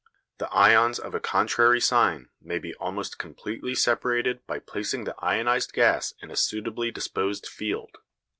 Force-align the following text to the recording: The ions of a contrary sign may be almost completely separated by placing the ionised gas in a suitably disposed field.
The 0.39 0.49
ions 0.51 0.97
of 0.97 1.13
a 1.13 1.19
contrary 1.19 1.79
sign 1.79 2.29
may 2.41 2.57
be 2.57 2.73
almost 2.73 3.19
completely 3.19 3.75
separated 3.75 4.43
by 4.47 4.57
placing 4.57 5.03
the 5.03 5.13
ionised 5.21 5.73
gas 5.73 6.15
in 6.23 6.31
a 6.31 6.35
suitably 6.35 6.89
disposed 6.89 7.45
field. 7.45 7.99